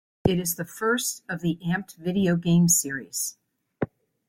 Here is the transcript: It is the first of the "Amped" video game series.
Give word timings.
It 0.27 0.39
is 0.39 0.55
the 0.55 0.65
first 0.65 1.21
of 1.29 1.41
the 1.41 1.59
"Amped" 1.63 1.97
video 1.97 2.35
game 2.35 2.67
series. 2.69 3.37